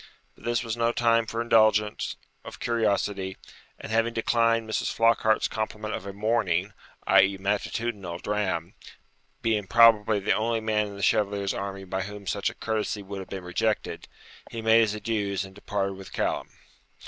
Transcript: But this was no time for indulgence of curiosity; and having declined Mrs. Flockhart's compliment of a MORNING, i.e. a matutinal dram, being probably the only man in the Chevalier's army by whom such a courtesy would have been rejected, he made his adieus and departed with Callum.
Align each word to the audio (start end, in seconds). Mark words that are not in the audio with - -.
But 0.33 0.45
this 0.45 0.63
was 0.63 0.75
no 0.75 0.91
time 0.91 1.27
for 1.27 1.41
indulgence 1.43 2.15
of 2.43 2.59
curiosity; 2.59 3.37
and 3.77 3.91
having 3.91 4.15
declined 4.15 4.67
Mrs. 4.67 4.91
Flockhart's 4.91 5.47
compliment 5.47 5.93
of 5.93 6.07
a 6.07 6.11
MORNING, 6.11 6.73
i.e. 7.05 7.35
a 7.35 7.39
matutinal 7.39 8.17
dram, 8.17 8.73
being 9.43 9.67
probably 9.67 10.17
the 10.19 10.33
only 10.33 10.59
man 10.59 10.87
in 10.87 10.95
the 10.95 11.03
Chevalier's 11.03 11.53
army 11.53 11.83
by 11.83 12.01
whom 12.01 12.25
such 12.25 12.49
a 12.49 12.55
courtesy 12.55 13.03
would 13.03 13.19
have 13.19 13.29
been 13.29 13.43
rejected, 13.43 14.07
he 14.49 14.59
made 14.63 14.81
his 14.81 14.95
adieus 14.95 15.43
and 15.43 15.53
departed 15.53 15.93
with 15.93 16.11
Callum. 16.11 16.49